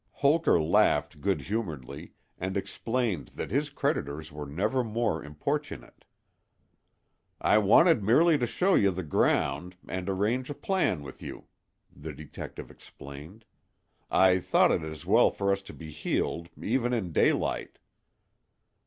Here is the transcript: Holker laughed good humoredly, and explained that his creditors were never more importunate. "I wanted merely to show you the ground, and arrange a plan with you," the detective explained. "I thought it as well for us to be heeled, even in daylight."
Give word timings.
Holker 0.13 0.59
laughed 0.59 1.21
good 1.21 1.41
humoredly, 1.41 2.13
and 2.39 2.57
explained 2.57 3.27
that 3.35 3.51
his 3.51 3.69
creditors 3.69 4.31
were 4.31 4.47
never 4.47 4.83
more 4.83 5.23
importunate. 5.23 6.05
"I 7.39 7.59
wanted 7.59 8.03
merely 8.03 8.39
to 8.39 8.47
show 8.47 8.73
you 8.73 8.89
the 8.89 9.03
ground, 9.03 9.77
and 9.87 10.09
arrange 10.09 10.49
a 10.49 10.55
plan 10.55 11.03
with 11.03 11.21
you," 11.21 11.45
the 11.95 12.13
detective 12.13 12.71
explained. 12.71 13.45
"I 14.09 14.39
thought 14.39 14.71
it 14.71 14.81
as 14.81 15.05
well 15.05 15.29
for 15.29 15.51
us 15.51 15.61
to 15.61 15.71
be 15.73 15.91
heeled, 15.91 16.49
even 16.59 16.93
in 16.93 17.11
daylight." 17.11 17.77